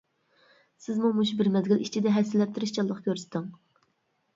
[0.85, 3.51] سىزمۇ مۇشۇ بىر مەزگىل ئىچىدە ھەسسىلەپ تىرىشچانلىق كۆرسىتىڭ.